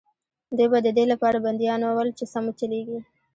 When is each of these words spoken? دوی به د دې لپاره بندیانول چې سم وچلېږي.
دوی 0.57 0.67
به 0.71 0.79
د 0.83 0.87
دې 0.97 1.05
لپاره 1.11 1.37
بندیانول 1.45 2.07
چې 2.17 2.23
سم 2.33 2.43
وچلېږي. 2.47 2.99